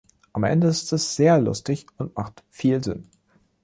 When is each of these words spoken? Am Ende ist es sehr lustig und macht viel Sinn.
Am 0.33 0.45
Ende 0.45 0.65
ist 0.67 0.91
es 0.93 1.15
sehr 1.15 1.37
lustig 1.39 1.85
und 1.99 2.15
macht 2.15 2.43
viel 2.49 2.83
Sinn. 2.83 3.07